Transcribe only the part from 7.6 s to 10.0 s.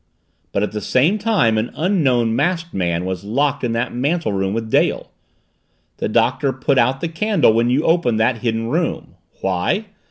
you opened that Hidden Room. Why?